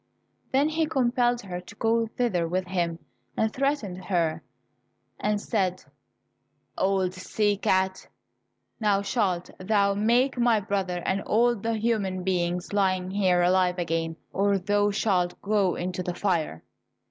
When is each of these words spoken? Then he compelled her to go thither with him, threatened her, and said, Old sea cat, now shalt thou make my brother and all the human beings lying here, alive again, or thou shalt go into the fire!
Then 0.51 0.67
he 0.69 0.87
compelled 0.87 1.41
her 1.41 1.61
to 1.61 1.75
go 1.75 2.07
thither 2.07 2.47
with 2.47 2.65
him, 2.65 2.97
threatened 3.51 4.05
her, 4.05 4.41
and 5.19 5.39
said, 5.39 5.83
Old 6.75 7.13
sea 7.13 7.55
cat, 7.55 8.07
now 8.79 9.03
shalt 9.03 9.51
thou 9.59 9.93
make 9.93 10.39
my 10.39 10.59
brother 10.59 11.03
and 11.05 11.21
all 11.21 11.55
the 11.55 11.75
human 11.77 12.23
beings 12.23 12.73
lying 12.73 13.11
here, 13.11 13.43
alive 13.43 13.77
again, 13.77 14.15
or 14.33 14.57
thou 14.57 14.89
shalt 14.89 15.39
go 15.43 15.75
into 15.75 16.01
the 16.01 16.15
fire! 16.15 16.63